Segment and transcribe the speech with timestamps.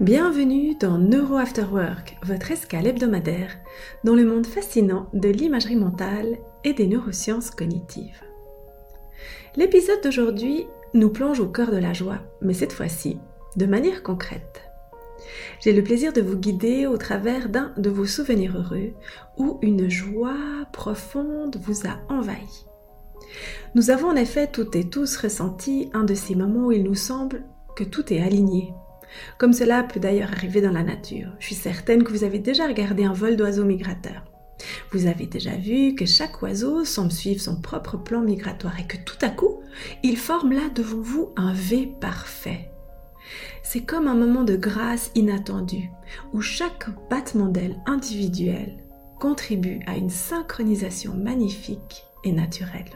[0.00, 3.50] Bienvenue dans Neuro After Work, votre escale hebdomadaire
[4.04, 8.22] dans le monde fascinant de l'imagerie mentale et des neurosciences cognitives.
[9.54, 13.18] L'épisode d'aujourd'hui nous plonge au cœur de la joie, mais cette fois-ci
[13.56, 14.62] de manière concrète.
[15.60, 18.94] J'ai le plaisir de vous guider au travers d'un de vos souvenirs heureux
[19.36, 22.64] où une joie profonde vous a envahi.
[23.74, 26.94] Nous avons en effet toutes et tous ressenti un de ces moments où il nous
[26.94, 27.44] semble
[27.76, 28.72] que tout est aligné,
[29.38, 31.28] comme cela peut d'ailleurs arriver dans la nature.
[31.38, 34.24] Je suis certaine que vous avez déjà regardé un vol d'oiseaux migrateurs.
[34.92, 38.96] Vous avez déjà vu que chaque oiseau semble suivre son propre plan migratoire et que
[38.98, 39.60] tout à coup,
[40.02, 42.70] il forme là devant vous un V parfait.
[43.62, 45.90] C'est comme un moment de grâce inattendu,
[46.32, 48.78] où chaque battement d'aile individuel
[49.18, 52.90] contribue à une synchronisation magnifique et naturelle.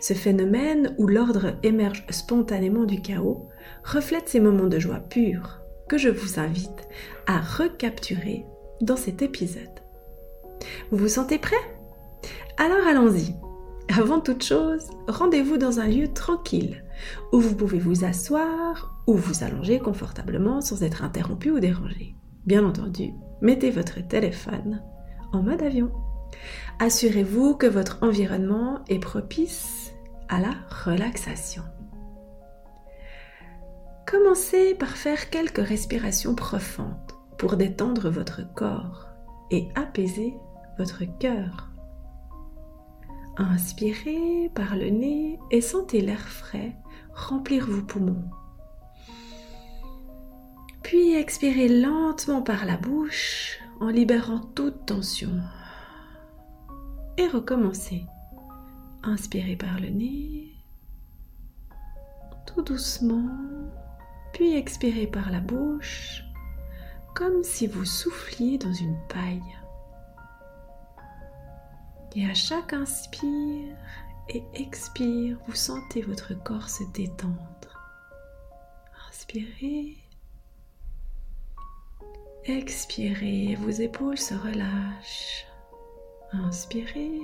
[0.00, 3.48] Ce phénomène où l'ordre émerge spontanément du chaos
[3.84, 6.88] reflète ces moments de joie pure que je vous invite
[7.26, 8.46] à recapturer
[8.80, 9.80] dans cet épisode.
[10.90, 11.56] Vous vous sentez prêt?
[12.56, 13.34] Alors allons-y.
[13.98, 16.82] Avant toute chose, rendez-vous dans un lieu tranquille
[17.32, 22.14] où vous pouvez vous asseoir ou vous allonger confortablement sans être interrompu ou dérangé.
[22.46, 23.10] Bien entendu,
[23.40, 24.82] mettez votre téléphone
[25.32, 25.90] en mode avion.
[26.78, 29.92] Assurez-vous que votre environnement est propice
[30.28, 31.62] à la relaxation.
[34.06, 39.08] Commencez par faire quelques respirations profondes pour détendre votre corps
[39.50, 40.34] et apaiser
[40.78, 41.70] votre cœur.
[43.36, 46.76] Inspirez par le nez et sentez l'air frais
[47.14, 48.24] remplir vos poumons.
[50.82, 55.32] Puis expirez lentement par la bouche en libérant toute tension.
[57.18, 58.06] Et recommencez.
[59.02, 60.52] Inspirez par le nez,
[62.46, 63.28] tout doucement,
[64.32, 66.24] puis expirez par la bouche,
[67.14, 69.42] comme si vous souffliez dans une paille.
[72.14, 73.76] Et à chaque inspire
[74.28, 77.36] et expire, vous sentez votre corps se détendre.
[79.08, 79.96] Inspirez.
[82.44, 85.46] Expirez, vos épaules se relâchent.
[86.32, 87.20] Inspirez.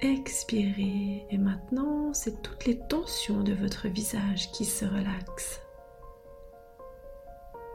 [0.00, 1.26] Expirez.
[1.30, 5.60] Et maintenant, c'est toutes les tensions de votre visage qui se relaxent.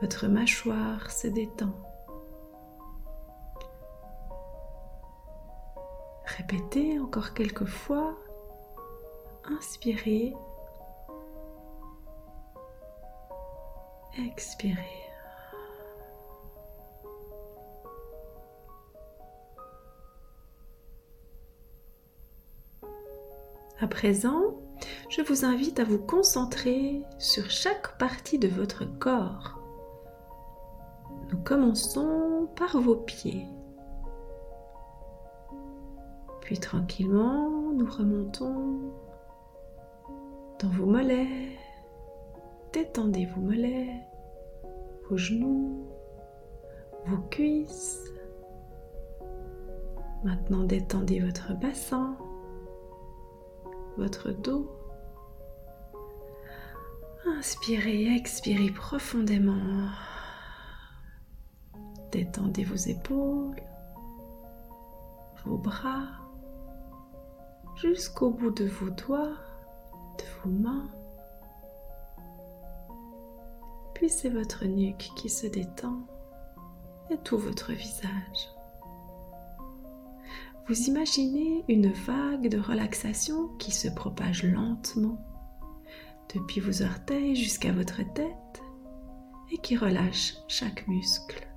[0.02, 1.74] Votre mâchoire se détend.
[6.26, 8.18] Répétez encore quelques fois.
[9.46, 10.34] Inspirez.
[14.18, 15.01] Expirez.
[23.82, 24.54] À présent,
[25.10, 29.60] je vous invite à vous concentrer sur chaque partie de votre corps.
[31.32, 33.48] Nous commençons par vos pieds.
[36.42, 38.94] Puis tranquillement, nous remontons
[40.60, 41.58] dans vos mollets.
[42.74, 44.00] Détendez vos mollets,
[45.10, 45.88] vos genoux,
[47.08, 48.00] vos cuisses.
[50.24, 52.16] Maintenant, détendez votre bassin
[53.98, 54.70] votre dos.
[57.26, 59.90] Inspirez, expirez profondément.
[62.12, 63.62] Détendez vos épaules,
[65.46, 66.08] vos bras,
[67.76, 69.38] jusqu'au bout de vos doigts,
[70.18, 70.90] de vos mains.
[73.94, 76.02] Puis c'est votre nuque qui se détend
[77.10, 78.50] et tout votre visage.
[80.68, 85.18] Vous imaginez une vague de relaxation qui se propage lentement
[86.34, 88.64] depuis vos orteils jusqu'à votre tête
[89.52, 91.48] et qui relâche chaque muscle.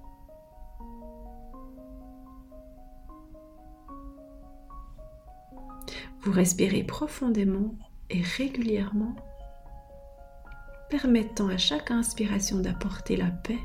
[6.23, 7.75] Vous respirez profondément
[8.09, 9.15] et régulièrement,
[10.89, 13.61] permettant à chaque inspiration d'apporter la paix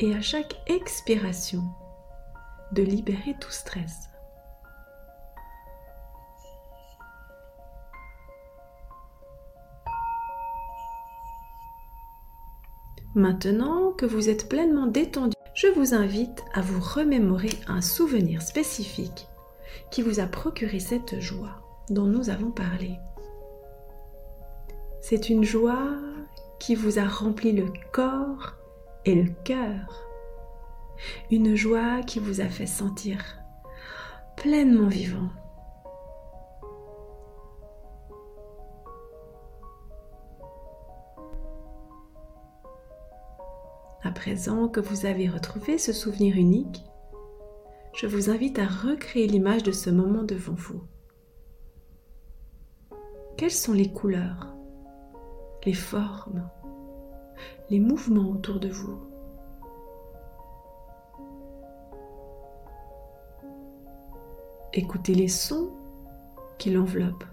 [0.00, 1.62] et à chaque expiration
[2.72, 4.08] de libérer tout stress.
[13.14, 19.28] Maintenant que vous êtes pleinement détendu, je vous invite à vous remémorer un souvenir spécifique
[19.90, 22.98] qui vous a procuré cette joie dont nous avons parlé.
[25.02, 25.90] C'est une joie
[26.58, 28.54] qui vous a rempli le corps
[29.04, 30.11] et le cœur
[31.30, 33.38] une joie qui vous a fait sentir
[34.36, 35.28] pleinement vivant.
[44.04, 46.84] À présent que vous avez retrouvé ce souvenir unique,
[47.94, 50.82] je vous invite à recréer l'image de ce moment devant vous.
[53.36, 54.54] Quelles sont les couleurs,
[55.64, 56.48] les formes,
[57.70, 59.11] les mouvements autour de vous?
[64.74, 65.68] Écoutez les sons
[66.56, 67.26] qui l'enveloppent.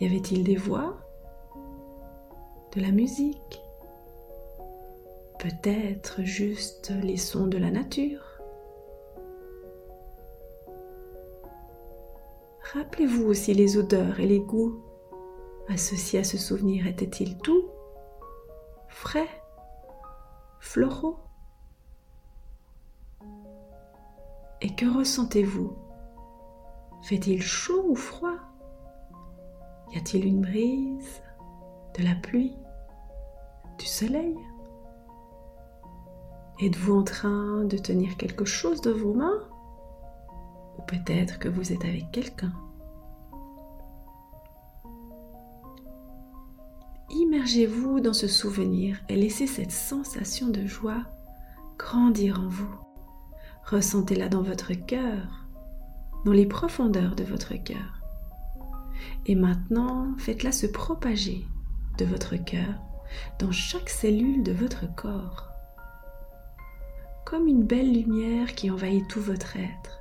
[0.00, 0.96] Y avait-il des voix?
[2.74, 3.62] De la musique?
[5.38, 8.24] Peut-être juste les sons de la nature?
[12.74, 14.82] Rappelez-vous aussi les odeurs et les goûts
[15.68, 16.88] associés à ce souvenir.
[16.88, 17.68] Étaient-ils doux,
[18.88, 19.28] frais,
[20.58, 21.18] floraux?
[24.60, 25.72] Et que ressentez-vous
[27.10, 28.36] Fait-il chaud ou froid?
[29.92, 31.20] Y a-t-il une brise,
[31.98, 32.56] de la pluie,
[33.80, 34.38] du soleil?
[36.60, 39.40] Êtes-vous en train de tenir quelque chose de vos mains?
[40.78, 42.52] Ou peut-être que vous êtes avec quelqu'un?
[47.10, 51.02] Immergez-vous dans ce souvenir et laissez cette sensation de joie
[51.76, 52.72] grandir en vous.
[53.64, 55.39] Ressentez-la dans votre cœur,
[56.24, 58.00] dans les profondeurs de votre cœur.
[59.26, 61.46] Et maintenant, faites-la se propager
[61.98, 62.74] de votre cœur
[63.38, 65.50] dans chaque cellule de votre corps
[67.30, 70.00] comme une belle lumière qui envahit tout votre être.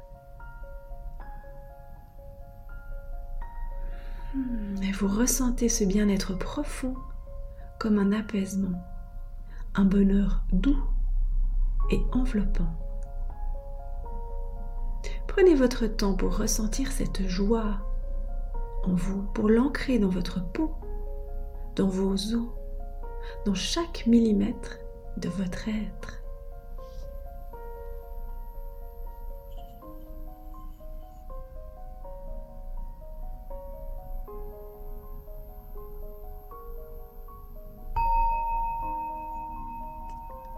[4.34, 6.96] Hmm, et vous ressentez ce bien-être profond
[7.78, 8.84] comme un apaisement,
[9.76, 10.84] un bonheur doux
[11.92, 12.89] et enveloppant.
[15.40, 17.78] Prenez votre temps pour ressentir cette joie
[18.84, 20.74] en vous, pour l'ancrer dans votre peau,
[21.78, 22.50] dans vos os,
[23.46, 24.80] dans chaque millimètre
[25.16, 26.22] de votre être.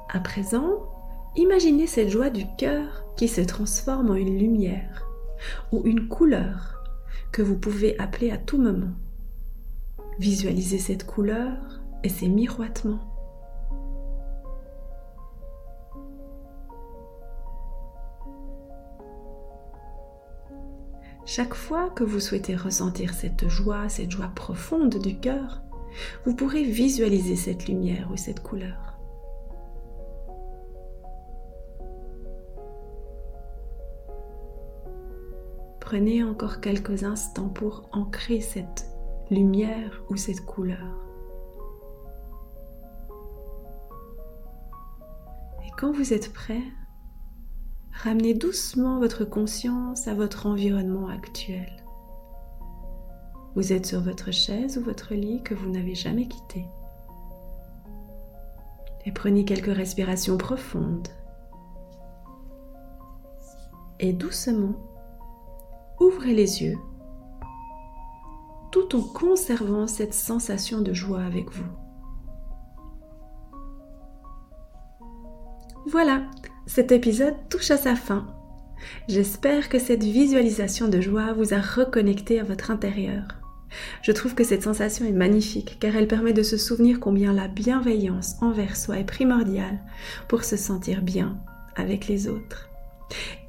[0.10, 0.91] À présent,
[1.36, 5.08] imaginez cette joie du cœur qui se transforme en une lumière
[5.72, 6.84] ou une couleur
[7.32, 8.94] que vous pouvez appeler à tout moment.
[10.20, 11.58] Visualisez cette couleur
[12.04, 13.00] et ses miroitements.
[21.26, 25.62] Chaque fois que vous souhaitez ressentir cette joie, cette joie profonde du cœur,
[26.26, 28.91] vous pourrez visualiser cette lumière ou cette couleur.
[35.92, 38.86] Prenez encore quelques instants pour ancrer cette
[39.30, 40.88] lumière ou cette couleur.
[45.68, 46.64] Et quand vous êtes prêt,
[47.92, 51.84] ramenez doucement votre conscience à votre environnement actuel.
[53.56, 56.66] Vous êtes sur votre chaise ou votre lit que vous n'avez jamais quitté.
[59.06, 61.10] Et prenez quelques respirations profondes.
[64.00, 64.76] Et doucement,
[66.02, 66.78] ouvrez les yeux
[68.72, 71.66] tout en conservant cette sensation de joie avec vous.
[75.86, 76.24] Voilà,
[76.68, 78.28] cet épisode touche à sa fin.
[79.10, 83.24] J'espère que cette visualisation de joie vous a reconnecté à votre intérieur.
[84.02, 87.48] Je trouve que cette sensation est magnifique car elle permet de se souvenir combien la
[87.48, 89.80] bienveillance envers soi est primordiale
[90.30, 91.38] pour se sentir bien
[91.76, 92.70] avec les autres.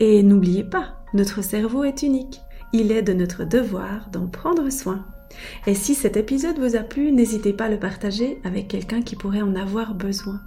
[0.00, 2.40] Et n'oubliez pas, notre cerveau est unique.
[2.72, 5.04] Il est de notre devoir d'en prendre soin.
[5.66, 9.16] Et si cet épisode vous a plu, n'hésitez pas à le partager avec quelqu'un qui
[9.16, 10.40] pourrait en avoir besoin.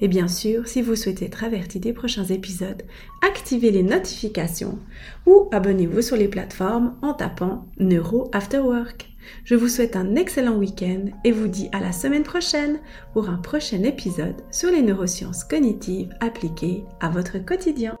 [0.00, 2.82] Et bien sûr, si vous souhaitez être averti des prochains épisodes,
[3.26, 4.78] activez les notifications
[5.26, 9.10] ou abonnez-vous sur les plateformes en tapant Neuro After Work.
[9.44, 12.80] Je vous souhaite un excellent week-end et vous dis à la semaine prochaine
[13.12, 17.99] pour un prochain épisode sur les neurosciences cognitives appliquées à votre quotidien.